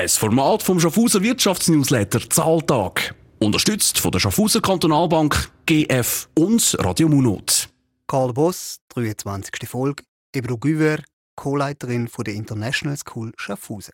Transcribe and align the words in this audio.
Ein 0.00 0.08
Format 0.08 0.62
vom 0.62 0.80
Schaffhauser 0.80 1.22
Wirtschaftsnewsletter 1.22 2.20
Zahltag. 2.30 3.14
Unterstützt 3.38 3.98
von 3.98 4.10
der 4.10 4.18
Schaffhauser 4.18 4.62
Kantonalbank, 4.62 5.52
GF 5.66 6.26
und 6.38 6.74
Radio 6.80 7.06
Munot. 7.06 7.68
Karl 8.06 8.32
Boss, 8.32 8.80
23. 8.94 9.68
Folge, 9.68 10.04
Ebru 10.34 10.56
Güver, 10.56 11.00
Co-Leiterin 11.36 12.08
der 12.26 12.32
International 12.32 12.96
School 12.96 13.32
Schaffhausen. 13.36 13.92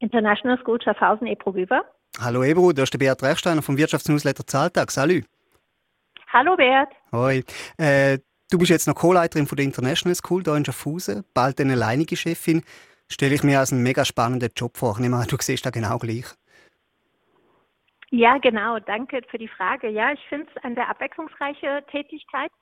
International 0.00 0.58
School 0.58 0.82
Schaffhausen, 0.82 1.28
Ebru 1.28 1.52
Güver. 1.52 1.82
Hallo 2.20 2.44
Ebru, 2.44 2.74
du 2.74 2.82
bist 2.82 2.92
der 2.92 2.98
Beat 2.98 3.22
Rechsteiner 3.22 3.62
vom 3.62 3.78
Wirtschaftsnewsletter 3.78 4.46
Zahltag. 4.46 4.90
Salut. 4.90 5.24
Hallo 6.30 6.56
Bert. 6.56 6.92
Hoi. 7.10 7.42
Äh, 7.78 8.18
Du 8.48 8.58
bist 8.58 8.70
jetzt 8.70 8.86
noch 8.86 8.94
Co-Leiterin 8.94 9.46
der 9.46 9.64
International 9.64 10.14
School 10.14 10.44
hier 10.44 10.54
in 10.54 10.64
Schaffhausen, 10.64 11.24
bald 11.34 11.60
eine 11.60 11.72
alleinige 11.72 12.16
Chefin. 12.16 12.62
Stelle 13.08 13.34
ich 13.34 13.42
mir 13.42 13.58
als 13.58 13.72
einen 13.72 13.82
mega 13.82 14.04
spannenden 14.04 14.50
Job 14.54 14.76
vor. 14.76 14.92
Ich 14.92 14.98
nehme 14.98 15.16
an, 15.16 15.26
du 15.28 15.36
siehst 15.40 15.66
das 15.66 15.72
genau 15.72 15.98
gleich. 15.98 16.26
Ja, 18.10 18.38
genau. 18.38 18.78
Danke 18.78 19.22
für 19.28 19.38
die 19.38 19.48
Frage. 19.48 19.88
Ja, 19.88 20.12
ich 20.12 20.20
finde 20.28 20.46
es 20.54 20.62
eine 20.62 20.76
sehr 20.76 20.88
abwechslungsreiche 20.88 21.84
Tätigkeit. 21.90 22.52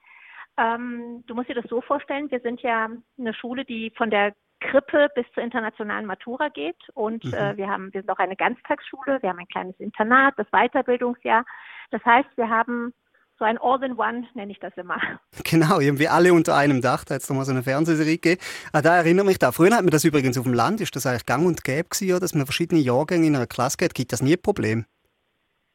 Ähm, 0.57 1.23
du 1.27 1.35
musst 1.35 1.51
dir 1.51 1.55
das 1.55 1.69
so 1.69 1.83
vorstellen, 1.83 2.31
wir 2.31 2.41
sind 2.41 2.63
ja 2.63 2.89
eine 3.19 3.35
Schule, 3.35 3.67
die 3.67 3.93
von 3.97 4.11
der 4.11 4.35
Krippe 4.61 5.09
bis 5.15 5.27
zur 5.35 5.43
internationalen 5.43 6.07
Matura 6.07 6.49
geht. 6.49 6.81
Und 6.95 7.25
mhm. 7.25 7.35
äh, 7.35 7.57
wir 7.59 7.69
haben, 7.69 7.93
wir 7.93 8.01
sind 8.01 8.11
auch 8.11 8.19
eine 8.19 8.37
Ganztagsschule, 8.37 9.21
wir 9.21 9.29
haben 9.29 9.39
ein 9.39 9.49
kleines 9.49 9.79
Internat, 9.79 10.35
das 10.39 10.47
Weiterbildungsjahr. 10.51 11.45
Das 11.91 12.03
heißt, 12.07 12.31
wir 12.37 12.49
haben 12.49 12.95
so 13.39 13.45
ein 13.45 13.59
All-in-One 13.59 14.27
nenne 14.35 14.53
ich 14.53 14.61
das 14.61 14.73
immer. 14.77 15.01
Genau, 15.45 15.79
irgendwie 15.79 16.09
alle 16.09 16.33
unter 16.33 16.57
einem 16.57 16.81
Dach. 16.81 17.05
Da 17.05 17.15
hat 17.15 17.23
es 17.23 17.31
mal 17.31 17.45
so 17.45 17.53
eine 17.53 17.63
Fernsehserie 17.63 18.19
gegeben. 18.19 18.41
Ah, 18.73 18.83
da 18.83 18.97
erinnere 18.97 19.27
mich 19.27 19.39
da. 19.39 19.53
Früher 19.53 19.75
hat 19.75 19.83
man 19.83 19.91
das 19.91 20.05
übrigens 20.05 20.39
auf 20.39 20.45
dem 20.45 20.55
Land, 20.55 20.81
ist 20.81 20.97
das 20.97 21.07
eigentlich 21.07 21.27
gang 21.27 21.47
und 21.47 21.65
gäbe 21.65 21.89
gewesen, 21.89 22.21
dass 22.21 22.35
man 22.35 22.47
verschiedene 22.47 22.81
Jahrgänge 22.81 23.27
in 23.27 23.37
einer 23.37 23.47
Klasse 23.47 23.77
geht. 23.77 23.95
Gibt 23.95 24.13
das 24.13 24.23
nie 24.23 24.35
ein 24.35 24.43
Problem? 24.43 24.87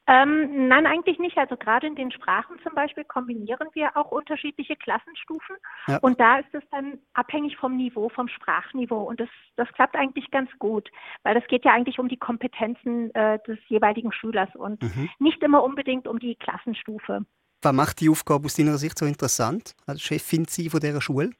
Ähm, 0.09 0.67
nein, 0.67 0.87
eigentlich 0.87 1.19
nicht. 1.19 1.37
Also 1.37 1.55
gerade 1.55 1.85
in 1.85 1.93
den 1.93 2.11
Sprachen 2.11 2.57
zum 2.63 2.73
Beispiel 2.73 3.03
kombinieren 3.03 3.67
wir 3.73 3.95
auch 3.95 4.09
unterschiedliche 4.09 4.75
Klassenstufen. 4.75 5.55
Ja. 5.87 5.99
Und 5.99 6.19
da 6.19 6.39
ist 6.39 6.51
es 6.51 6.63
dann 6.71 6.97
abhängig 7.13 7.57
vom 7.57 7.77
Niveau, 7.77 8.09
vom 8.09 8.27
Sprachniveau. 8.27 9.03
Und 9.03 9.19
das, 9.19 9.29
das 9.55 9.71
klappt 9.73 9.95
eigentlich 9.95 10.31
ganz 10.31 10.49
gut, 10.57 10.89
weil 11.21 11.35
das 11.35 11.45
geht 11.45 11.63
ja 11.63 11.73
eigentlich 11.73 11.99
um 11.99 12.07
die 12.07 12.17
Kompetenzen 12.17 13.13
äh, 13.13 13.37
des 13.45 13.59
jeweiligen 13.67 14.11
Schülers 14.11 14.49
und 14.55 14.81
mhm. 14.81 15.11
nicht 15.19 15.43
immer 15.43 15.63
unbedingt 15.63 16.07
um 16.07 16.17
die 16.17 16.35
Klassenstufe. 16.35 17.23
Was 17.61 17.73
macht 17.73 17.99
die 17.99 18.09
Aufgabe 18.09 18.45
aus 18.45 18.55
deiner 18.55 18.77
Sicht 18.77 18.97
so 18.97 19.05
interessant, 19.05 19.75
als 19.85 20.01
Chefin 20.01 20.45
Sie 20.45 20.69
von 20.69 20.79
dieser 20.79 21.01
Schule? 21.01 21.31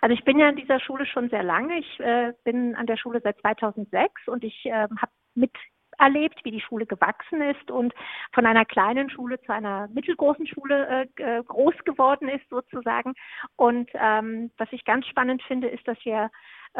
Also 0.00 0.14
ich 0.14 0.24
bin 0.24 0.38
ja 0.38 0.48
an 0.48 0.56
dieser 0.56 0.80
Schule 0.80 1.06
schon 1.06 1.28
sehr 1.28 1.42
lange. 1.42 1.78
Ich 1.78 2.00
äh, 2.00 2.32
bin 2.44 2.74
an 2.74 2.86
der 2.86 2.96
Schule 2.96 3.20
seit 3.22 3.38
2006 3.40 4.26
und 4.26 4.42
ich 4.42 4.64
äh, 4.64 4.72
habe 4.72 5.12
miterlebt, 5.34 6.40
wie 6.44 6.50
die 6.50 6.60
Schule 6.60 6.86
gewachsen 6.86 7.42
ist 7.42 7.70
und 7.70 7.94
von 8.32 8.46
einer 8.46 8.64
kleinen 8.64 9.10
Schule 9.10 9.40
zu 9.42 9.52
einer 9.52 9.88
mittelgroßen 9.88 10.46
Schule 10.46 11.08
äh, 11.18 11.22
äh 11.22 11.44
groß 11.44 11.76
geworden 11.84 12.28
ist 12.28 12.48
sozusagen. 12.48 13.12
Und 13.56 13.90
ähm, 13.94 14.50
was 14.56 14.68
ich 14.72 14.84
ganz 14.84 15.06
spannend 15.06 15.42
finde, 15.42 15.68
ist, 15.68 15.86
dass 15.86 15.98
wir 16.04 16.30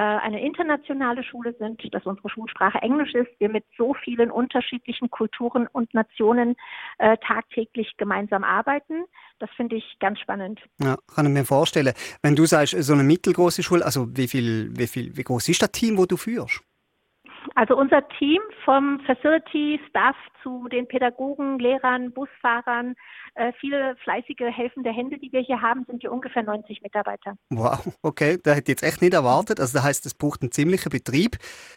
eine 0.01 0.41
internationale 0.41 1.23
Schule 1.23 1.55
sind, 1.59 1.83
dass 1.93 2.07
unsere 2.07 2.31
Schulsprache 2.31 2.79
Englisch 2.79 3.15
ist, 3.15 3.29
wir 3.39 3.51
mit 3.51 3.65
so 3.77 3.95
vielen 3.95 4.31
unterschiedlichen 4.31 5.11
Kulturen 5.11 5.67
und 5.67 5.93
Nationen 5.93 6.57
äh, 6.99 7.17
tagtäglich 7.19 7.95
gemeinsam 7.99 8.43
arbeiten. 8.45 9.05
Das 9.39 9.51
finde 9.57 9.77
ich 9.77 9.97
ganz 10.01 10.19
spannend. 10.21 10.61
Ja, 10.83 10.97
kann 11.15 11.27
ich 11.27 11.33
mir 11.33 11.45
vorstellen. 11.45 11.93
Wenn 12.23 12.37
du 12.37 12.47
sagst, 12.47 12.75
so 12.83 12.93
eine 12.93 13.03
mittelgroße 13.03 13.63
Schule, 13.63 13.85
also 13.85 14.07
wie 14.17 14.29
viel, 14.29 14.71
wie 14.77 14.87
viel, 14.87 15.17
wie 15.17 15.25
groß 15.25 15.49
ist 15.49 15.63
das 15.63 15.73
Team, 15.73 15.99
wo 15.99 16.07
du 16.07 16.17
führst? 16.17 16.63
Also 17.55 17.77
unser 17.77 18.07
Team 18.19 18.41
vom 18.65 19.01
Facility 19.07 19.81
Staff 19.89 20.17
zu 20.43 20.69
den 20.69 20.87
Pädagogen, 20.89 21.59
Lehrern, 21.59 22.13
Busfahrern, 22.13 22.95
äh, 23.35 23.53
viele 23.61 23.97
fleißige 24.03 24.51
helfende 24.51 24.91
Hände, 24.91 25.19
die 25.19 25.33
wir 25.33 25.41
hier 25.41 25.61
haben, 25.61 25.85
sind 25.87 26.01
hier 26.01 26.13
ungefähr 26.13 26.43
90 26.43 26.83
Mitarbeiter. 26.83 27.35
Wow, 27.51 27.97
okay, 28.03 28.39
da 28.43 28.53
hätte 28.53 28.73
ich 28.73 28.81
jetzt 28.81 28.83
echt 28.83 29.03
nicht 29.03 29.15
erwartet. 29.15 29.61
Also 29.61 29.79
das 29.79 29.85
heißt, 29.85 30.07
es 30.07 30.15
braucht 30.15 30.43
einen 30.43 30.53
ziemlichen 30.53 30.91
Betrieb 30.91 31.37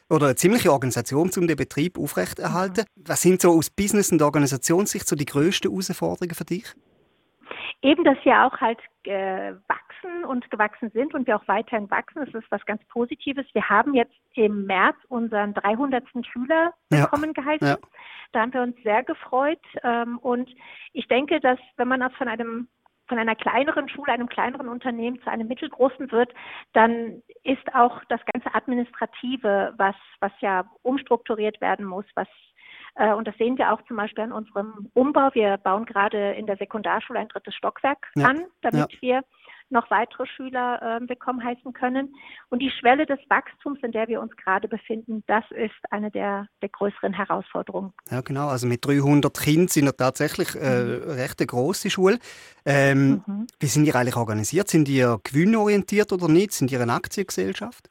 oder 0.09 0.27
eine 0.27 0.35
ziemliche 0.35 0.71
Organisation, 0.71 1.29
um 1.37 1.47
den 1.47 1.57
Betrieb 1.57 1.97
aufrechterhalten. 1.97 2.85
Mhm. 2.95 3.03
Was 3.07 3.21
sind 3.21 3.41
so 3.41 3.51
aus 3.51 3.69
Business- 3.69 4.11
und 4.11 4.21
Organisationssicht 4.21 5.07
so 5.07 5.15
die 5.15 5.25
grössten 5.25 5.69
Herausforderungen 5.69 6.35
für 6.35 6.45
dich? 6.45 6.73
Eben, 7.81 8.03
dass 8.03 8.17
wir 8.23 8.45
auch 8.45 8.59
halt 8.59 8.79
äh, 9.03 9.53
wachsen 9.67 10.25
und 10.25 10.49
gewachsen 10.49 10.89
sind 10.91 11.13
und 11.13 11.27
wir 11.27 11.35
auch 11.35 11.47
weiterhin 11.47 11.89
wachsen. 11.91 12.25
Das 12.25 12.33
ist 12.33 12.51
was 12.51 12.65
ganz 12.65 12.83
Positives. 12.85 13.45
Wir 13.53 13.69
haben 13.69 13.93
jetzt 13.93 14.15
im 14.33 14.65
März 14.65 14.97
unseren 15.09 15.53
300. 15.53 16.03
Schüler 16.25 16.73
willkommen 16.89 17.33
ja. 17.35 17.41
geheißen. 17.43 17.67
Ja. 17.67 17.77
Da 18.31 18.41
haben 18.41 18.53
wir 18.53 18.61
uns 18.61 18.75
sehr 18.83 19.03
gefreut. 19.03 19.61
Ähm, 19.83 20.17
und 20.19 20.49
ich 20.93 21.07
denke, 21.07 21.39
dass 21.39 21.59
wenn 21.77 21.87
man 21.87 22.09
von 22.11 22.27
einem 22.27 22.67
von 23.07 23.19
einer 23.19 23.35
kleineren 23.35 23.87
Schule, 23.87 24.11
einem 24.11 24.29
kleineren 24.29 24.67
Unternehmen 24.67 25.21
zu 25.21 25.29
einem 25.29 25.47
mittelgroßen 25.47 26.11
wird, 26.11 26.33
dann 26.73 27.21
ist 27.43 27.75
auch 27.75 28.03
das 28.09 28.19
ganze 28.33 28.53
Administrative, 28.55 29.73
was, 29.77 29.95
was 30.21 30.31
ja 30.39 30.65
umstrukturiert 30.81 31.61
werden 31.61 31.85
muss, 31.85 32.05
was 32.15 32.27
und 32.95 33.27
das 33.27 33.35
sehen 33.37 33.57
wir 33.57 33.73
auch 33.73 33.81
zum 33.87 33.97
Beispiel 33.97 34.23
an 34.23 34.31
unserem 34.31 34.89
Umbau. 34.93 35.29
Wir 35.33 35.57
bauen 35.57 35.85
gerade 35.85 36.31
in 36.33 36.45
der 36.45 36.57
Sekundarschule 36.57 37.19
ein 37.19 37.27
drittes 37.27 37.55
Stockwerk 37.55 38.07
ja. 38.15 38.27
an, 38.27 38.45
damit 38.61 38.91
ja. 38.93 39.01
wir 39.01 39.21
noch 39.69 39.89
weitere 39.89 40.25
Schüler 40.27 40.81
äh, 40.81 41.09
willkommen 41.09 41.43
heißen 41.43 41.73
können. 41.73 42.15
Und 42.49 42.59
die 42.59 42.69
Schwelle 42.69 43.05
des 43.05 43.19
Wachstums, 43.29 43.79
in 43.83 43.91
der 43.91 44.07
wir 44.07 44.21
uns 44.21 44.35
gerade 44.37 44.67
befinden, 44.67 45.23
das 45.27 45.43
ist 45.51 45.73
eine 45.89 46.11
der, 46.11 46.47
der 46.61 46.69
größeren 46.69 47.13
Herausforderungen. 47.13 47.91
Ja, 48.09 48.21
genau. 48.21 48.47
Also 48.47 48.67
mit 48.67 48.85
300 48.85 49.37
Kindern 49.37 49.67
sind 49.67 49.85
wir 49.85 49.95
tatsächlich 49.95 50.55
äh, 50.55 50.83
mhm. 50.83 51.11
recht 51.11 51.39
eine 51.39 51.47
grosse 51.47 51.89
Schule. 51.89 52.19
Ähm, 52.65 53.23
mhm. 53.25 53.47
Wie 53.59 53.67
sind 53.67 53.85
die 53.85 53.93
eigentlich 53.93 54.15
organisiert? 54.15 54.69
Sind 54.69 54.87
die 54.87 55.05
gewinnorientiert 55.23 56.11
oder 56.13 56.27
nicht? 56.27 56.51
Sind 56.51 56.71
die 56.71 56.77
eine 56.77 56.93
Aktiengesellschaft? 56.93 57.89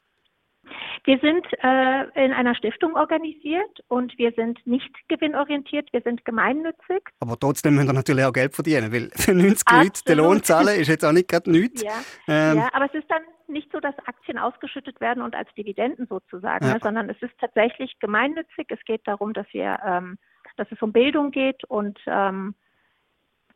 Wir 1.03 1.19
sind 1.19 1.45
äh, 1.63 2.25
in 2.25 2.33
einer 2.33 2.55
Stiftung 2.55 2.95
organisiert 2.95 3.83
und 3.87 4.17
wir 4.17 4.31
sind 4.31 4.65
nicht 4.65 4.89
gewinnorientiert, 5.07 5.91
wir 5.93 6.01
sind 6.01 6.25
gemeinnützig. 6.25 7.01
Aber 7.19 7.37
trotzdem 7.39 7.75
müssen 7.75 7.87
wir 7.87 7.93
natürlich 7.93 8.25
auch 8.25 8.33
Geld 8.33 8.53
verdienen, 8.55 8.91
weil 8.91 9.09
für 9.15 9.33
90 9.33 9.67
Absolut. 9.67 9.85
Leute 9.85 10.03
den 10.07 10.17
Lohn 10.17 10.43
zahlen 10.43 10.79
ist 10.79 10.87
jetzt 10.87 11.05
auch 11.05 11.11
nicht 11.11 11.27
gerade 11.27 11.51
nichts. 11.51 11.83
Ja. 11.83 11.93
Ähm. 12.27 12.57
ja, 12.57 12.69
aber 12.73 12.85
es 12.85 12.93
ist 12.93 13.09
dann 13.09 13.21
nicht 13.47 13.71
so, 13.71 13.79
dass 13.79 13.95
Aktien 14.05 14.37
ausgeschüttet 14.37 14.99
werden 15.01 15.21
und 15.21 15.35
als 15.35 15.49
Dividenden 15.55 16.07
sozusagen, 16.07 16.65
ja. 16.65 16.73
ne, 16.73 16.79
sondern 16.81 17.09
es 17.09 17.21
ist 17.21 17.33
tatsächlich 17.39 17.97
gemeinnützig. 17.99 18.67
Es 18.69 18.83
geht 18.85 19.01
darum, 19.05 19.33
dass 19.33 19.47
wir, 19.51 19.77
ähm, 19.85 20.17
dass 20.57 20.67
es 20.71 20.81
um 20.81 20.91
Bildung 20.91 21.31
geht 21.31 21.63
und 21.65 21.99
ähm, 22.07 22.55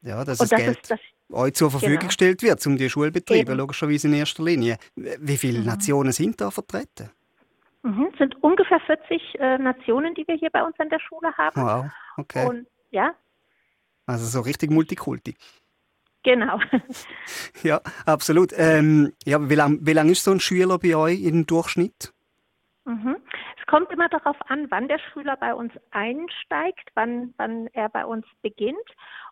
ja, 0.01 0.23
dass 0.23 0.37
das 0.37 0.49
Geld 0.49 0.77
ist, 0.77 0.91
das, 0.91 0.99
euch 1.31 1.53
zur 1.53 1.71
Verfügung 1.71 1.97
genau. 1.97 2.07
gestellt 2.07 2.41
wird, 2.41 2.65
um 2.65 2.77
die 2.77 2.89
Schulbetriebe, 2.89 3.53
logischerweise 3.53 4.07
in 4.07 4.13
erster 4.13 4.43
Linie. 4.43 4.77
Wie 4.95 5.37
viele 5.37 5.59
mhm. 5.59 5.65
Nationen 5.65 6.11
sind 6.11 6.39
da 6.39 6.51
vertreten? 6.51 7.11
Mhm. 7.89 8.09
Es 8.11 8.19
sind 8.19 8.43
ungefähr 8.43 8.79
40 8.81 9.39
äh, 9.39 9.57
Nationen, 9.57 10.13
die 10.13 10.27
wir 10.27 10.35
hier 10.35 10.51
bei 10.51 10.63
uns 10.63 10.79
an 10.79 10.89
der 10.89 10.99
Schule 10.99 11.35
haben. 11.37 11.61
Wow, 11.61 11.85
okay. 12.17 12.47
Und 12.47 12.67
ja. 12.91 13.15
Also 14.05 14.25
so 14.25 14.41
richtig 14.41 14.69
Multikulti. 14.69 15.35
Genau. 16.23 16.59
ja, 17.63 17.81
absolut. 18.05 18.53
Ähm, 18.55 19.13
ja, 19.25 19.49
wie 19.49 19.55
lange 19.55 19.79
wie 19.81 19.93
lang 19.93 20.09
ist 20.09 20.23
so 20.23 20.31
ein 20.31 20.39
Schüler 20.39 20.77
bei 20.77 20.95
euch 20.95 21.23
im 21.23 21.47
Durchschnitt? 21.47 22.13
Mhm. 22.85 23.17
Es 23.59 23.65
kommt 23.65 23.91
immer 23.91 24.09
darauf 24.09 24.37
an, 24.49 24.67
wann 24.69 24.87
der 24.87 24.99
Schüler 24.99 25.35
bei 25.37 25.53
uns 25.55 25.73
einsteigt, 25.89 26.91
wann, 26.93 27.33
wann 27.37 27.67
er 27.73 27.89
bei 27.89 28.05
uns 28.05 28.25
beginnt. 28.43 28.77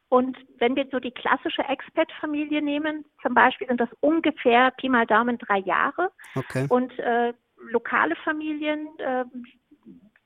Und 0.10 0.38
wenn 0.58 0.76
wir 0.76 0.88
so 0.92 1.00
die 1.00 1.12
klassische 1.12 1.64
Expat-Familie 1.64 2.62
nehmen, 2.62 3.06
zum 3.22 3.34
Beispiel 3.34 3.68
sind 3.68 3.82
das 3.82 3.90
ungefähr 4.00 4.72
Pi 4.72 4.90
mal 4.90 5.06
Daumen 5.06 5.38
drei 5.38 5.60
Jahre. 5.60 6.12
Okay. 6.34 6.66
Und 6.70 6.98
äh, 6.98 7.34
lokale 7.72 8.16
Familien 8.24 8.88
äh, 9.00 9.26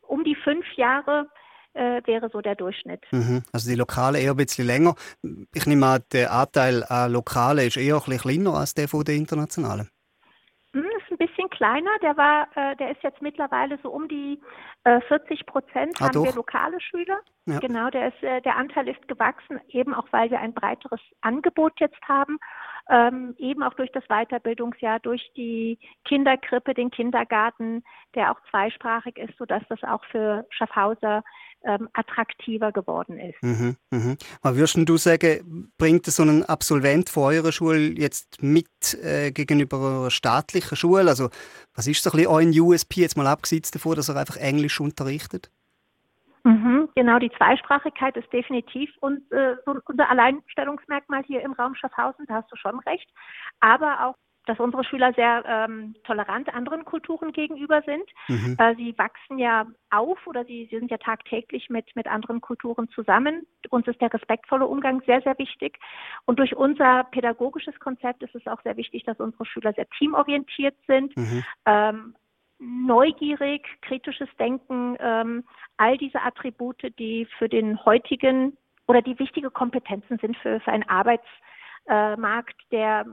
um 0.02 0.24
die 0.24 0.36
fünf 0.36 0.66
Jahre 0.76 1.30
äh, 1.74 2.02
wäre 2.06 2.30
so 2.30 2.42
der 2.42 2.56
Durchschnitt. 2.56 3.04
Mhm. 3.12 3.44
Also 3.52 3.70
die 3.70 3.78
Lokale 3.78 4.20
eher 4.20 4.32
ein 4.32 4.38
bisschen 4.38 4.68
länger. 4.68 4.96
Ich 5.54 5.66
nehme 5.66 5.86
an, 5.86 6.04
der 6.12 6.32
Anteil 6.32 6.84
an 6.84 7.12
Lokale 7.12 7.66
ist 7.66 7.78
eher 7.78 7.96
ein 7.96 8.02
bisschen 8.02 8.20
kleiner 8.20 8.54
als 8.56 8.74
der 8.74 8.88
von 8.88 9.04
der 9.04 9.16
internationalen. 9.16 9.90
Mhm, 10.74 10.84
ist 10.84 11.12
ein 11.12 11.18
bisschen 11.18 11.50
kleiner. 11.50 11.92
Der 12.02 12.16
war, 12.18 12.48
äh, 12.56 12.76
der 12.78 12.92
ist 12.92 13.04
jetzt 13.04 13.22
mittlerweile 13.22 13.78
so 13.84 13.90
um 13.90 14.08
die 14.08 14.40
äh, 14.84 15.02
40 15.02 15.46
Prozent 15.46 15.96
ah, 16.00 16.06
haben 16.06 16.14
doch. 16.14 16.26
wir 16.26 16.34
lokale 16.34 16.80
Schüler. 16.80 17.20
Ja. 17.46 17.60
Genau, 17.60 17.90
der 17.90 18.10
ist, 18.10 18.24
äh, 18.24 18.42
der 18.42 18.58
Anteil 18.58 18.88
ist 18.88 19.08
gewachsen, 19.08 19.60
eben 19.70 19.94
auch 19.94 20.08
weil 20.12 20.30
wir 20.30 20.40
ein 20.40 20.54
breiteres 20.54 21.02
Angebot 21.22 21.74
jetzt 21.80 22.02
haben. 22.08 22.38
Ähm, 22.90 23.36
eben 23.38 23.64
auch 23.64 23.74
durch 23.74 23.92
das 23.92 24.04
Weiterbildungsjahr, 24.08 25.00
durch 25.00 25.32
die 25.36 25.80
Kinderkrippe, 26.06 26.74
den 26.74 26.92
Kindergarten, 26.92 27.84
der 28.16 28.32
auch 28.32 28.40
zweisprachig 28.50 29.18
ist, 29.18 29.38
sodass 29.38 29.64
das 29.70 29.84
auch 29.84 30.04
für 30.06 30.46
Schaffhauser 30.50 31.24
ähm, 31.64 31.90
attraktiver 31.94 32.72
geworden 32.72 33.20
ist. 33.20 33.42
Mhm, 33.42 33.78
mhm. 33.92 34.18
Aber 34.42 34.56
würdest 34.56 34.78
du 34.78 34.98
sagen, 34.98 35.72
bringt 35.78 36.06
so 36.06 36.24
ein 36.24 36.44
Absolvent 36.44 37.10
von 37.10 37.24
eurer 37.24 37.52
Schule 37.52 37.80
jetzt 37.80 38.42
mit 38.42 38.68
äh, 39.04 39.32
gegenüber 39.32 39.78
einer 39.78 40.12
staatlichen 40.12 40.76
Schule? 40.76 41.10
Also 41.10 41.30
was 41.76 41.88
ist 41.88 42.04
so 42.04 42.10
ein 42.10 42.18
bisschen 42.18 42.32
euer 42.32 42.64
USP, 42.64 43.02
jetzt 43.02 43.18
mal 43.18 43.28
abgesehen 43.28 43.64
davon, 43.72 43.96
dass 43.96 44.10
er 44.10 44.18
einfach 44.18 44.38
Englisch 44.38 44.80
unterrichtet? 44.80 45.52
Mhm, 46.44 46.90
genau, 46.96 47.20
die 47.20 47.32
Zweisprachigkeit 47.32 48.18
ist 48.18 48.32
definitiv 48.34 48.90
und, 49.00 49.32
äh, 49.32 49.56
unser 49.86 50.10
Alleinstellungsmerkmal 50.10 51.24
hier 51.24 51.42
im 51.42 51.54
Raum 51.54 51.76
Schaffhausen, 51.76 52.26
da 52.28 52.36
hast 52.36 52.52
du 52.52 52.56
schon 52.56 52.80
recht. 52.80 53.10
Aber 53.60 54.08
auch 54.08 54.16
dass 54.46 54.60
unsere 54.60 54.84
Schüler 54.84 55.14
sehr 55.14 55.44
ähm, 55.46 55.96
tolerant 56.04 56.54
anderen 56.54 56.84
Kulturen 56.84 57.32
gegenüber 57.32 57.82
sind. 57.84 58.04
Mhm. 58.28 58.56
Äh, 58.58 58.76
sie 58.76 58.98
wachsen 58.98 59.38
ja 59.38 59.68
auf 59.92 60.26
oder 60.26 60.46
sie, 60.46 60.68
sie, 60.72 60.80
sind 60.80 60.90
ja 60.90 60.98
tagtäglich 60.98 61.70
mit, 61.70 61.96
mit 61.96 62.08
anderen 62.08 62.42
Kulturen 62.42 62.90
zusammen. 62.90 63.46
Uns 63.70 63.88
ist 63.88 64.02
der 64.02 64.14
respektvolle 64.14 64.66
Umgang 64.66 65.02
sehr, 65.06 65.22
sehr 65.22 65.38
wichtig. 65.38 65.78
Und 66.26 66.40
durch 66.40 66.56
unser 66.56 67.04
pädagogisches 67.06 67.80
Konzept 67.80 68.24
ist 68.24 68.34
es 68.34 68.48
auch 68.48 68.62
sehr 68.64 68.78
wichtig, 68.78 69.04
dass 69.04 69.20
unsere 69.20 69.46
Schüler 69.46 69.74
sehr 69.74 69.88
teamorientiert 69.98 70.76
sind. 70.88 71.16
Mhm. 71.16 71.44
Ähm, 71.66 72.16
neugierig, 72.62 73.66
kritisches 73.82 74.30
Denken, 74.40 74.96
ähm, 75.00 75.44
all 75.78 75.98
diese 75.98 76.22
Attribute, 76.22 76.82
die 77.00 77.28
für 77.38 77.50
den 77.50 77.84
heutigen 77.86 78.56
oder 78.88 79.02
die 79.02 79.18
wichtige 79.20 79.50
Kompetenzen 79.50 80.20
sind 80.20 80.38
für, 80.38 80.60
für 80.60 80.72
einen 80.72 80.88
Arbeitsmarkt, 80.88 82.56
der 82.72 83.06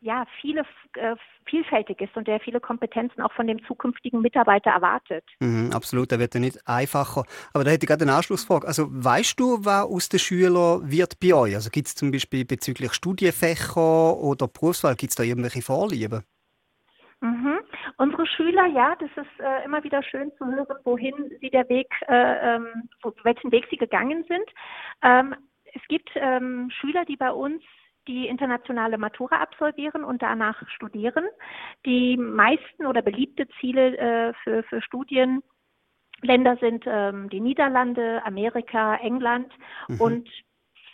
ja 0.00 0.26
viele 0.40 0.64
äh, 0.94 1.16
vielfältig 1.46 2.00
ist 2.02 2.14
und 2.14 2.28
der 2.28 2.38
viele 2.38 2.60
Kompetenzen 2.60 3.22
auch 3.22 3.32
von 3.32 3.46
dem 3.46 3.64
zukünftigen 3.64 4.20
Mitarbeiter 4.20 4.70
erwartet. 4.70 5.24
Mhm, 5.40 5.70
absolut, 5.72 6.12
da 6.12 6.18
wird 6.18 6.34
ja 6.34 6.40
nicht 6.40 6.58
einfacher. 6.66 7.24
Aber 7.54 7.64
da 7.64 7.70
hätte 7.70 7.84
ich 7.84 7.88
gerade 7.88 8.04
eine 8.04 8.14
Anschlussfrage. 8.14 8.66
Also 8.66 8.86
weißt 8.90 9.40
du, 9.40 9.64
was 9.64 9.86
aus 9.86 10.08
den 10.10 10.20
Schülern 10.20 10.90
wird 10.90 11.18
bei 11.20 11.34
euch? 11.34 11.54
Also 11.54 11.70
gibt 11.70 11.88
es 11.88 11.94
zum 11.94 12.10
Beispiel 12.12 12.44
bezüglich 12.44 12.92
Studienfächer 12.92 14.16
oder 14.18 14.46
Berufswahl, 14.46 14.94
gibt 14.94 15.10
es 15.10 15.16
da 15.16 15.22
irgendwelche 15.22 15.62
Vorlieben? 15.62 16.22
Mhm. 17.20 17.60
Unsere 17.96 18.26
Schüler, 18.26 18.66
ja, 18.66 18.96
das 18.96 19.10
ist 19.16 19.40
äh, 19.40 19.64
immer 19.64 19.84
wieder 19.84 20.02
schön 20.02 20.32
zu 20.36 20.46
hören, 20.46 20.76
wohin 20.84 21.14
sie 21.40 21.50
der 21.50 21.68
Weg, 21.68 21.88
äh, 22.08 22.56
ähm, 22.56 22.88
welchen 23.22 23.52
Weg 23.52 23.66
sie 23.70 23.76
gegangen 23.76 24.24
sind. 24.28 24.44
Ähm, 25.02 25.34
es 25.64 25.82
gibt 25.88 26.10
ähm, 26.14 26.70
Schüler, 26.70 27.04
die 27.04 27.16
bei 27.16 27.30
uns 27.30 27.62
die 28.06 28.26
internationale 28.26 28.98
Matura 28.98 29.36
absolvieren 29.36 30.04
und 30.04 30.22
danach 30.22 30.60
studieren. 30.68 31.24
Die 31.86 32.16
meisten 32.16 32.86
oder 32.86 33.02
beliebte 33.02 33.48
Ziele 33.60 33.96
äh, 33.96 34.32
für, 34.42 34.62
für 34.64 34.82
Studienländer 34.82 35.42
sind 36.60 36.84
ähm, 36.86 37.30
die 37.30 37.40
Niederlande, 37.40 38.22
Amerika, 38.24 38.96
England 38.96 39.52
mhm. 39.88 40.00
und 40.00 40.28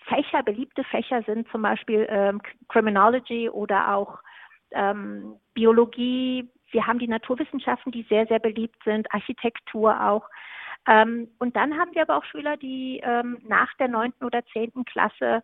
Fächer, 0.07 0.43
beliebte 0.43 0.85
Fächer 0.85 1.23
sind 1.23 1.49
zum 1.51 1.63
Beispiel 1.63 2.07
ähm, 2.09 2.41
Criminology 2.69 3.49
oder 3.49 3.95
auch 3.95 4.19
ähm, 4.73 5.37
Biologie. 5.55 6.49
Wir 6.71 6.87
haben 6.87 6.99
die 6.99 7.09
Naturwissenschaften, 7.09 7.93
die 7.93 8.07
sehr, 8.09 8.27
sehr 8.27 8.39
beliebt 8.39 8.83
sind, 8.85 9.13
Architektur 9.13 10.01
auch. 10.03 10.29
Ähm, 10.87 11.29
und 11.39 11.57
dann 11.57 11.79
haben 11.79 11.95
wir 11.95 12.03
aber 12.03 12.17
auch 12.17 12.25
Schüler, 12.25 12.57
die 12.57 13.01
ähm, 13.05 13.39
nach 13.47 13.75
der 13.75 13.89
neunten 13.89 14.25
oder 14.25 14.45
zehnten 14.47 14.85
Klasse 14.85 15.43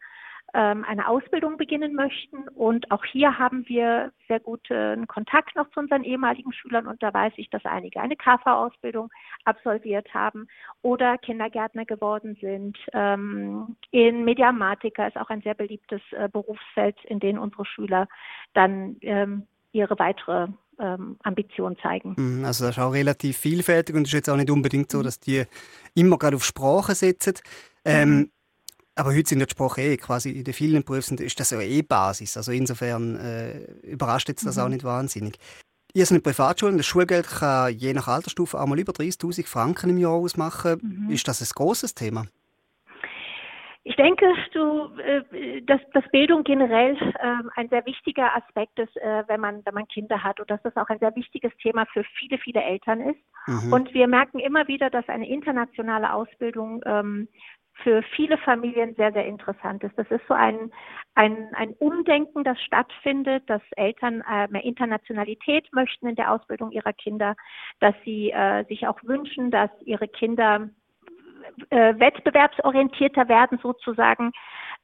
ähm, 0.54 0.84
eine 0.84 1.08
Ausbildung 1.08 1.56
beginnen 1.56 1.94
möchten. 1.94 2.48
Und 2.48 2.90
auch 2.90 3.04
hier 3.04 3.38
haben 3.38 3.68
wir 3.68 4.12
sehr 4.28 4.40
guten 4.40 5.06
Kontakt 5.06 5.56
noch 5.56 5.68
zu 5.70 5.80
unseren 5.80 6.04
ehemaligen 6.04 6.52
Schülern. 6.52 6.86
Und 6.86 7.02
da 7.02 7.12
weiß 7.12 7.34
ich, 7.36 7.50
dass 7.50 7.64
einige 7.64 8.00
eine 8.00 8.16
KV-Ausbildung 8.16 9.10
absolviert 9.44 10.12
haben 10.14 10.48
oder 10.82 11.18
Kindergärtner 11.18 11.84
geworden 11.84 12.36
sind. 12.40 12.78
Ähm, 12.92 13.76
in 13.90 14.24
Mediamatiker 14.24 15.08
ist 15.08 15.18
auch 15.18 15.30
ein 15.30 15.42
sehr 15.42 15.54
beliebtes 15.54 16.00
äh, 16.12 16.28
Berufsfeld, 16.28 16.96
in 17.04 17.20
dem 17.20 17.38
unsere 17.38 17.66
Schüler 17.66 18.08
dann 18.54 18.96
ähm, 19.02 19.46
ihre 19.76 19.98
weitere 19.98 20.48
ähm, 20.78 21.16
Ambition 21.22 21.76
zeigen. 21.82 22.14
Mhm, 22.16 22.44
also 22.44 22.64
das 22.64 22.76
ist 22.76 22.82
auch 22.82 22.92
relativ 22.92 23.36
vielfältig 23.36 23.94
und 23.94 24.02
es 24.02 24.08
ist 24.08 24.14
jetzt 24.14 24.30
auch 24.30 24.36
nicht 24.36 24.50
unbedingt 24.50 24.90
so, 24.90 25.02
dass 25.02 25.20
die 25.20 25.44
immer 25.94 26.18
gerade 26.18 26.36
auf 26.36 26.44
Sprache 26.44 26.94
setzen. 26.94 27.34
Ähm, 27.84 28.10
mhm. 28.10 28.30
Aber 28.94 29.14
heute 29.14 29.28
sind 29.28 29.40
ja 29.40 29.46
die 29.46 29.52
Sprache 29.52 29.82
eh 29.82 29.96
quasi 29.98 30.30
in 30.30 30.44
den 30.44 30.54
vielen 30.54 30.82
Berufen 30.82 31.18
ist 31.18 31.38
das 31.38 31.50
ja 31.50 31.60
eh 31.60 31.82
Basis. 31.82 32.36
Also 32.36 32.50
insofern 32.52 33.16
äh, 33.16 33.58
überrascht 33.82 34.28
jetzt 34.28 34.46
das 34.46 34.56
mhm. 34.56 34.62
auch 34.62 34.68
nicht 34.68 34.84
wahnsinnig. 34.84 35.38
Ihr 35.92 36.04
seid 36.04 36.16
eine 36.16 36.20
Privatschule, 36.20 36.76
das 36.76 36.86
Schulgeld 36.86 37.26
kann 37.26 37.72
je 37.72 37.94
nach 37.94 38.08
Altersstufe 38.08 38.60
auch 38.60 38.66
mal 38.66 38.78
über 38.78 38.92
30.000 38.92 39.46
Franken 39.46 39.90
im 39.90 39.98
Jahr 39.98 40.12
ausmachen. 40.12 41.06
Mhm. 41.06 41.10
Ist 41.10 41.28
das 41.28 41.40
ein 41.40 41.48
großes 41.54 41.94
Thema? 41.94 42.26
Ich 43.88 43.94
denke, 43.94 44.26
du, 44.52 44.90
äh, 44.98 45.62
dass, 45.62 45.80
dass 45.92 46.02
Bildung 46.10 46.42
generell 46.42 46.96
äh, 46.96 47.48
ein 47.54 47.68
sehr 47.68 47.86
wichtiger 47.86 48.34
Aspekt 48.34 48.80
ist, 48.80 48.96
äh, 48.96 49.22
wenn 49.28 49.40
man 49.40 49.64
wenn 49.64 49.74
man 49.74 49.86
Kinder 49.86 50.24
hat 50.24 50.40
und 50.40 50.50
dass 50.50 50.60
das 50.62 50.76
auch 50.76 50.88
ein 50.88 50.98
sehr 50.98 51.14
wichtiges 51.14 51.56
Thema 51.58 51.86
für 51.92 52.02
viele 52.18 52.36
viele 52.38 52.64
Eltern 52.64 53.00
ist. 53.00 53.20
Mhm. 53.46 53.72
Und 53.72 53.94
wir 53.94 54.08
merken 54.08 54.40
immer 54.40 54.66
wieder, 54.66 54.90
dass 54.90 55.08
eine 55.08 55.28
internationale 55.28 56.12
Ausbildung 56.12 56.82
ähm, 56.84 57.28
für 57.84 58.02
viele 58.16 58.38
Familien 58.38 58.96
sehr, 58.96 59.12
sehr 59.12 59.24
interessant 59.24 59.84
ist. 59.84 59.96
Das 59.96 60.10
ist 60.10 60.26
so 60.26 60.34
ein, 60.34 60.72
ein, 61.14 61.54
ein 61.54 61.72
Umdenken, 61.78 62.42
das 62.42 62.60
stattfindet, 62.62 63.48
dass 63.48 63.62
Eltern 63.76 64.24
äh, 64.28 64.48
mehr 64.48 64.64
Internationalität 64.64 65.72
möchten 65.72 66.08
in 66.08 66.16
der 66.16 66.32
Ausbildung 66.32 66.72
ihrer 66.72 66.92
Kinder, 66.92 67.36
dass 67.78 67.94
sie 68.04 68.32
äh, 68.32 68.64
sich 68.64 68.88
auch 68.88 68.98
wünschen, 69.04 69.52
dass 69.52 69.70
ihre 69.84 70.08
Kinder 70.08 70.70
äh, 71.70 71.98
wettbewerbsorientierter 71.98 73.28
werden 73.28 73.58
sozusagen 73.62 74.32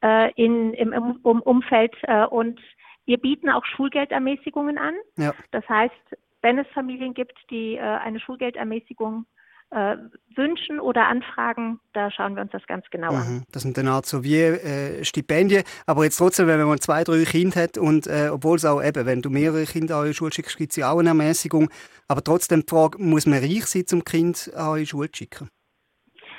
äh, 0.02 0.30
in, 0.32 0.74
im, 0.74 0.92
im 0.92 1.20
Umfeld 1.22 1.94
äh, 2.02 2.24
und 2.26 2.60
wir 3.04 3.19
bieten 3.19 3.50
auch 3.50 3.64
Schulgeldermäßigungen 3.64 4.78
an. 4.78 4.94
Ja. 5.16 5.34
Das 5.50 5.69
heißt, 5.69 6.16
wenn 6.42 6.58
es 6.58 6.66
Familien 6.74 7.14
gibt, 7.14 7.38
die 7.50 7.76
äh, 7.76 7.80
eine 7.80 8.20
Schulgeldermäßigung 8.20 9.26
äh, 9.70 9.96
wünschen 10.36 10.80
oder 10.80 11.06
anfragen, 11.06 11.80
da 11.94 12.10
schauen 12.10 12.34
wir 12.34 12.42
uns 12.42 12.52
das 12.52 12.66
ganz 12.66 12.84
genau 12.90 13.12
mhm. 13.12 13.19
an. 13.19 13.44
Das 13.52 13.62
sind 13.62 13.78
dann 13.78 13.88
Art 13.88 14.06
so 14.06 14.22
wie 14.22 14.36
äh, 14.36 15.04
Stipendien, 15.04 15.64
aber 15.86 16.04
jetzt 16.04 16.19
trotzdem, 16.19 16.46
wenn 16.46 16.60
man 16.62 16.78
zwei, 16.78 17.04
drei 17.04 17.24
Kinder 17.24 17.62
hat 17.62 17.78
und 17.78 18.06
äh, 18.06 18.28
obwohl 18.30 18.56
es 18.56 18.64
auch 18.64 18.82
eben, 18.82 19.06
wenn 19.06 19.22
du 19.22 19.30
mehrere 19.30 19.64
Kinder 19.64 19.96
an 19.96 20.02
eure 20.02 20.14
Schule 20.14 20.32
schickst, 20.32 20.58
gibt 20.58 20.72
es 20.72 20.76
ja 20.76 20.90
auch 20.90 20.98
eine 20.98 21.10
Ermäßigung, 21.10 21.70
aber 22.06 22.22
trotzdem 22.22 22.60
die 22.60 22.70
Frage, 22.70 23.02
muss 23.02 23.26
man 23.26 23.38
reich 23.38 23.64
sein, 23.64 23.84
um 23.92 24.04
Kind 24.04 24.50
an 24.54 24.69
eure 24.69 24.86
Schule 24.86 25.10
zu 25.10 25.19
schicken? 25.19 25.48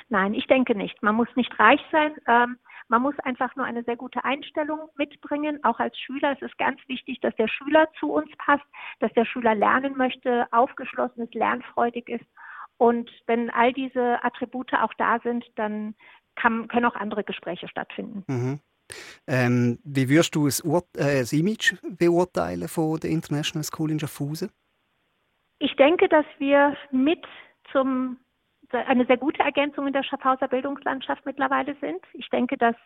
Nein, 0.08 0.34
ich 0.34 0.46
denke 0.46 0.74
nicht. 0.74 1.02
Man 1.02 1.14
muss 1.14 1.28
nicht 1.34 1.58
reich 1.58 1.80
sein. 1.90 2.12
Ähm, 2.26 2.58
man 2.88 3.02
muss 3.02 3.18
einfach 3.20 3.56
nur 3.56 3.64
eine 3.64 3.82
sehr 3.84 3.96
gute 3.96 4.24
Einstellung 4.24 4.90
mitbringen, 4.96 5.62
auch 5.64 5.80
als 5.80 5.98
Schüler. 5.98 6.32
Es 6.32 6.42
ist 6.42 6.58
ganz 6.58 6.78
wichtig, 6.86 7.20
dass 7.20 7.34
der 7.36 7.48
Schüler 7.48 7.88
zu 7.98 8.12
uns 8.12 8.30
passt, 8.36 8.64
dass 9.00 9.12
der 9.14 9.24
Schüler 9.24 9.54
lernen 9.54 9.96
möchte, 9.96 10.46
aufgeschlossen 10.52 11.24
ist, 11.24 11.34
lernfreudig 11.34 12.08
ist 12.08 12.26
und 12.76 13.10
wenn 13.26 13.50
all 13.50 13.72
diese 13.72 14.22
Attribute 14.24 14.72
auch 14.74 14.92
da 14.94 15.18
sind, 15.20 15.44
dann 15.56 15.94
kann, 16.34 16.68
können 16.68 16.86
auch 16.86 16.96
andere 16.96 17.24
Gespräche 17.24 17.68
stattfinden. 17.68 18.24
Mhm. 18.26 18.60
Ähm, 19.26 19.78
wie 19.84 20.08
würdest 20.08 20.34
du 20.34 20.46
das, 20.46 20.62
Ur 20.62 20.84
äh, 20.96 21.20
das 21.20 21.32
Image 21.32 21.74
beurteilen 21.82 22.68
von 22.68 23.00
der 23.00 23.10
International 23.10 23.64
School 23.64 23.90
in 23.90 24.00
Schaffhausen? 24.00 24.50
Ich 25.58 25.74
denke, 25.76 26.08
dass 26.08 26.26
wir 26.38 26.76
mit 26.90 27.24
zum 27.72 28.18
eine 28.70 29.06
sehr 29.06 29.16
gute 29.16 29.42
Ergänzung 29.42 29.86
in 29.86 29.92
der 29.92 30.02
Schaffhauser 30.02 30.48
Bildungslandschaft 30.48 31.24
mittlerweile 31.26 31.76
sind. 31.80 32.00
Ich 32.12 32.28
denke, 32.30 32.56
dass 32.56 32.76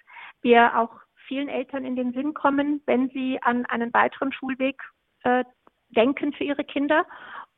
wir 0.42 0.78
auch 0.78 0.90
vielen 1.26 1.48
Eltern 1.48 1.84
in 1.84 1.96
den 1.96 2.12
Sinn 2.12 2.34
kommen, 2.34 2.82
wenn 2.86 3.08
sie 3.10 3.38
an 3.42 3.66
einen 3.66 3.92
weiteren 3.92 4.32
Schulweg 4.32 4.80
äh, 5.24 5.44
denken 5.90 6.32
für 6.32 6.44
ihre 6.44 6.64
Kinder 6.64 7.06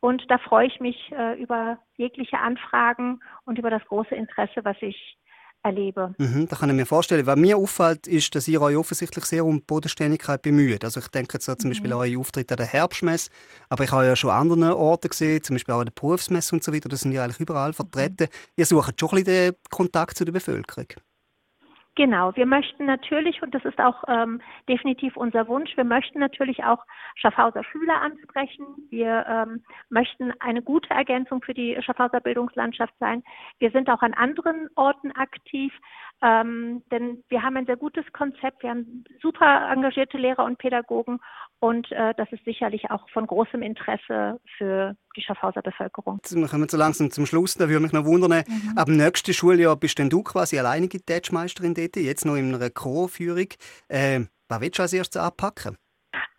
und 0.01 0.31
da 0.31 0.39
freue 0.39 0.67
ich 0.67 0.81
mich 0.81 1.13
äh, 1.13 1.41
über 1.41 1.79
jegliche 1.97 2.39
Anfragen 2.39 3.21
und 3.45 3.59
über 3.59 3.71
das 3.71 3.85
große 3.85 4.15
Interesse, 4.15 4.65
was 4.65 4.77
ich 4.81 5.19
erlebe. 5.63 6.15
Mhm, 6.19 6.49
da 6.49 6.57
kann 6.57 6.71
ich 6.71 6.77
mir 6.77 6.87
vorstellen. 6.87 7.27
Was 7.27 7.37
mir 7.37 7.57
auffällt, 7.57 8.07
ist, 8.07 8.35
dass 8.35 8.49
ihr 8.49 8.61
euch 8.61 8.77
offensichtlich 8.77 9.25
sehr 9.25 9.45
um 9.45 9.63
Bodenständigkeit 9.63 10.43
bemüht. 10.43 10.85
Also 10.85 11.01
ich 11.01 11.09
denke 11.09 11.35
jetzt 11.35 11.47
so 11.47 11.55
zum 11.55 11.69
mhm. 11.69 11.73
Beispiel 11.73 11.93
an 11.93 11.99
eure 11.99 12.19
Auftritte 12.19 12.55
an 12.55 12.59
der 12.59 12.67
Herbstmesse, 12.67 13.31
aber 13.69 13.85
ich 13.85 13.93
habe 13.93 14.07
ja 14.07 14.17
schon 14.17 14.31
an 14.31 14.51
anderen 14.51 14.75
Orten 14.75 15.09
gesehen, 15.09 15.43
zum 15.43 15.55
Beispiel 15.55 15.75
auch 15.75 15.81
an 15.81 15.87
der 15.87 15.93
Berufsmesse 15.93 16.55
und 16.55 16.65
so 16.65 16.73
weiter, 16.73 16.89
das 16.89 17.01
sind 17.01 17.13
ja 17.13 17.25
eigentlich 17.25 17.41
überall 17.41 17.73
vertreten. 17.73 18.25
Mhm. 18.25 18.37
Ihr 18.57 18.67
sucht 18.67 18.99
schon 18.99 19.11
ein 19.11 19.25
bisschen 19.25 19.53
den 19.53 19.55
Kontakt 19.71 20.17
zu 20.17 20.25
der 20.25 20.33
Bevölkerung. 20.33 20.87
Genau, 21.97 22.35
wir 22.37 22.47
möchten 22.47 22.87
natürlich, 22.87 23.43
und 23.43 23.53
das 23.53 23.65
ist 23.65 23.81
auch 23.81 24.05
ähm, 24.07 24.41
definitiv 24.69 25.17
unser 25.17 25.49
Wunsch, 25.49 25.77
wir 25.77 25.85
möchten 25.85 26.21
natürlich 26.21 26.63
auch 26.63 26.85
Schaffhauser 27.17 27.65
Schüler 27.65 28.01
ansprechen. 28.01 28.65
Wir 28.91 29.27
ähm, 29.29 29.65
möchten 29.89 30.33
eine 30.41 30.63
gute 30.63 30.89
Ergänzung 30.91 31.43
für 31.43 31.53
die 31.53 31.77
Schaffhauser 31.83 32.21
Bildungslandschaft 32.21 32.95
sein. 33.01 33.25
Wir 33.59 33.73
sind 33.73 33.91
auch 33.91 34.03
an 34.03 34.15
anderen 34.15 34.69
Orten 34.77 35.11
aktiv. 35.13 35.73
Ähm, 36.23 36.83
denn 36.91 37.25
wir 37.29 37.43
haben 37.43 37.57
ein 37.57 37.67
sehr 37.67 37.77
gutes 37.77 38.05
Konzept, 38.13 38.63
wir 38.63 38.71
haben 38.71 39.05
super 39.23 39.71
engagierte 39.73 40.19
Lehrer 40.19 40.45
und 40.45 40.59
Pädagogen 40.59 41.19
und 41.61 41.91
äh, 41.93 42.13
das 42.17 42.31
ist 42.31 42.45
sicherlich 42.45 42.91
auch 42.91 43.09
von 43.11 43.27
großem 43.27 43.63
Interesse 43.63 44.39
für 44.59 44.97
die 45.17 45.23
Schaffhauser 45.23 45.63
Bevölkerung. 45.63 46.21
Wir 46.29 46.49
kommen 46.49 46.69
so 46.69 46.77
langsam 46.77 47.11
zum 47.11 47.25
Schluss, 47.25 47.55
da 47.55 47.69
würde 47.69 47.81
mich 47.81 47.93
noch 47.93 48.05
wundern, 48.05 48.45
mhm. 48.47 48.77
ab 48.77 48.87
dem 48.87 48.99
nächsten 48.99 49.33
Schuljahr 49.33 49.77
bist 49.77 49.99
denn 49.99 50.11
du 50.11 50.23
quasi 50.23 50.59
alleinige 50.59 51.01
Tätschmeisterin 51.01 51.75
dort, 51.75 51.97
jetzt 51.97 52.27
noch 52.27 52.37
in 52.37 52.55
einer 52.55 52.71
Chorführung. 52.71 53.49
Äh, 53.89 54.21
was 54.49 54.61
willst 54.61 54.79
du 54.79 54.83
als 54.83 54.93
erstes 54.93 55.23
anpacken? 55.23 55.77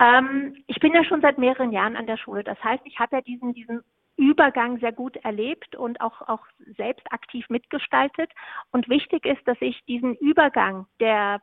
Ähm, 0.01 0.55
ich 0.65 0.79
bin 0.79 0.93
ja 0.93 1.03
schon 1.03 1.22
seit 1.22 1.38
mehreren 1.38 1.72
Jahren 1.72 1.96
an 1.96 2.08
der 2.08 2.17
Schule. 2.17 2.43
Das 2.43 2.62
heißt, 2.63 2.81
ich 2.86 2.98
habe 2.98 3.17
ja 3.17 3.22
diesen, 3.22 3.53
diesen 3.53 3.84
Übergang 4.17 4.79
sehr 4.79 4.91
gut 4.91 5.15
erlebt 5.17 5.75
und 5.75 6.01
auch, 6.01 6.22
auch 6.27 6.46
selbst 6.75 7.05
aktiv 7.12 7.46
mitgestaltet. 7.50 8.31
Und 8.72 8.89
wichtig 8.89 9.25
ist, 9.25 9.48
dass 9.48 9.58
ich 9.62 9.79
diesen 9.86 10.15
Übergang, 10.15 10.88
der, 11.00 11.41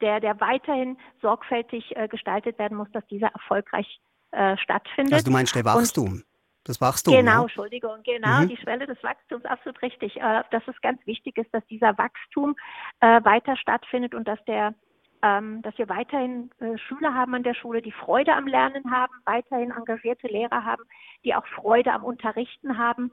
der, 0.00 0.20
der 0.20 0.40
weiterhin 0.40 0.98
sorgfältig 1.20 1.96
äh, 1.96 2.06
gestaltet 2.06 2.58
werden 2.58 2.78
muss, 2.78 2.90
dass 2.92 3.06
dieser 3.08 3.28
erfolgreich 3.28 4.00
äh, 4.30 4.56
stattfindet. 4.56 5.12
Also 5.12 5.26
du 5.26 5.32
meinst 5.32 5.56
der 5.56 5.64
Wachstum? 5.64 6.12
Und 6.12 6.24
das 6.64 6.80
Wachstum. 6.80 7.14
Genau, 7.14 7.32
ja? 7.32 7.42
Entschuldigung, 7.42 8.02
genau, 8.04 8.42
mhm. 8.42 8.48
die 8.48 8.56
Schwelle 8.56 8.86
des 8.86 9.02
Wachstums, 9.02 9.44
absolut 9.46 9.82
richtig. 9.82 10.16
Äh, 10.16 10.44
dass 10.52 10.62
es 10.68 10.80
ganz 10.80 11.04
wichtig 11.06 11.36
ist, 11.38 11.52
dass 11.52 11.66
dieser 11.66 11.98
Wachstum 11.98 12.54
äh, 13.00 13.24
weiter 13.24 13.56
stattfindet 13.56 14.14
und 14.14 14.28
dass 14.28 14.42
der 14.44 14.74
ähm, 15.22 15.62
dass 15.62 15.76
wir 15.78 15.88
weiterhin 15.88 16.50
äh, 16.60 16.78
Schüler 16.78 17.14
haben 17.14 17.34
an 17.34 17.42
der 17.42 17.54
Schule, 17.54 17.82
die 17.82 17.92
Freude 17.92 18.34
am 18.34 18.46
Lernen 18.46 18.90
haben, 18.90 19.12
weiterhin 19.24 19.70
engagierte 19.70 20.28
Lehrer 20.28 20.64
haben, 20.64 20.84
die 21.24 21.34
auch 21.34 21.46
Freude 21.46 21.92
am 21.92 22.04
Unterrichten 22.04 22.78
haben. 22.78 23.12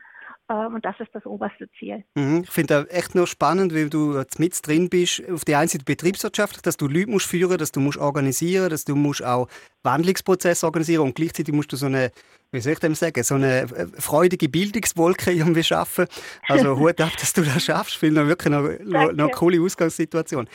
Ähm, 0.50 0.75
und 0.75 0.86
das 0.86 1.00
ist 1.00 1.10
das 1.13 1.25
oberste 1.25 1.69
Ziel. 1.77 2.03
Mhm. 2.15 2.43
Ich 2.43 2.51
finde 2.51 2.86
das 2.86 2.89
echt 2.89 3.15
noch 3.15 3.27
spannend, 3.27 3.74
weil 3.74 3.89
du 3.89 4.17
jetzt 4.17 4.39
mit 4.39 4.55
drin 4.65 4.89
bist. 4.89 5.22
Auf 5.29 5.46
der 5.46 5.60
einen 5.60 5.67
Seite 5.67 5.86
betriebswirtschaftlich, 5.86 6.62
dass 6.62 6.77
du 6.77 6.88
Leute 6.88 7.10
musst 7.10 7.27
führen, 7.27 7.57
dass 7.57 7.72
du 7.72 7.79
musst 7.79 7.98
organisieren, 7.98 8.69
dass 8.69 8.86
du 8.86 8.96
musst 8.96 9.24
auch 9.24 9.48
Wandlungsprozesse 9.84 10.65
organisieren 10.65 11.03
und 11.03 11.15
gleichzeitig 11.15 11.53
musst 11.53 11.72
du 11.72 11.75
so 11.75 11.86
eine 11.86 12.12
wie 12.51 12.62
soll 12.62 12.74
ich 12.74 12.79
dem 12.79 12.96
sagen, 12.96 13.24
so 13.24 13.36
eine 13.36 13.63
äh, 13.63 13.88
freudige 14.00 14.48
Bildungswolke 14.48 15.31
irgendwie 15.31 15.63
schaffen. 15.63 16.05
Also 16.48 16.77
Hut 16.79 17.01
ab, 17.01 17.12
dass 17.19 17.34
du 17.34 17.41
das 17.41 17.65
schaffst. 17.65 17.96
Ich 17.96 18.00
finde 18.00 18.25
wirklich 18.27 18.51
noch, 18.51 18.63
noch, 18.84 19.12
noch 19.12 19.25
eine 19.25 19.31
coole 19.31 19.62
Ausgangssituation. 19.62 20.48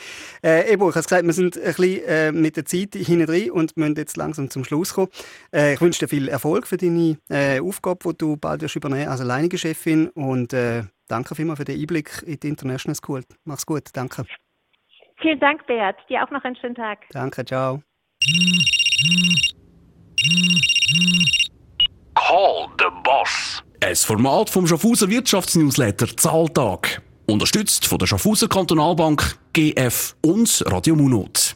Äh, 0.43 0.73
Ebo, 0.73 0.89
ich 0.89 0.95
habe 0.95 1.03
gesagt, 1.03 1.25
wir 1.25 1.33
sind 1.33 1.55
ein 1.55 1.63
bisschen 1.63 2.03
äh, 2.05 2.31
mit 2.31 2.57
der 2.57 2.65
Zeit 2.65 2.95
hinten 2.95 3.27
drin 3.27 3.51
und 3.51 3.77
müssen 3.77 3.95
jetzt 3.95 4.17
langsam 4.17 4.49
zum 4.49 4.63
Schluss 4.63 4.95
kommen. 4.95 5.09
Äh, 5.53 5.75
ich 5.75 5.81
wünsche 5.81 5.99
dir 5.99 6.07
viel 6.07 6.29
Erfolg 6.29 6.65
für 6.65 6.77
deine 6.77 7.17
äh, 7.29 7.59
Aufgabe, 7.59 7.99
die 8.11 8.17
du 8.17 8.37
bald 8.37 8.63
wirst 8.63 8.75
übernehmen 8.75 9.09
als 9.09 9.21
alleinige 9.21 9.57
Chefin 9.63 10.09
und 10.09 10.53
äh, 10.53 10.83
danke 11.07 11.35
vielmals 11.35 11.59
für 11.59 11.65
den 11.65 11.79
Einblick 11.79 12.23
in 12.25 12.39
die 12.39 12.49
International 12.49 12.95
School. 12.95 13.23
Mach's 13.45 13.65
gut, 13.65 13.89
danke. 13.93 14.25
Vielen 15.21 15.39
Dank, 15.39 15.65
Beat. 15.67 15.95
Dir 16.09 16.23
auch 16.23 16.31
noch 16.31 16.43
einen 16.43 16.55
schönen 16.57 16.75
Tag. 16.75 16.99
Danke, 17.11 17.45
ciao. 17.45 17.81
Call 22.15 22.67
the 22.77 22.85
Boss. 23.03 23.63
Ein 23.81 23.95
Format 23.95 24.49
vom 24.49 24.67
Schaffhauser 24.67 25.09
Wirtschaftsnewsletter 25.09 26.07
Zahltag. 26.17 27.01
Unterstützt 27.25 27.87
von 27.87 27.97
der 27.99 28.07
Schaffhauser 28.07 28.47
Kantonalbank, 28.47 29.37
GF 29.53 30.15
und 30.25 30.63
Radio 30.67 30.95
Munot. 30.95 31.55